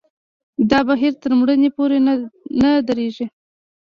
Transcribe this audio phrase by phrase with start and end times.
[0.69, 1.97] دا بهیر تر مړینې پورې
[2.61, 3.25] نه درېږي.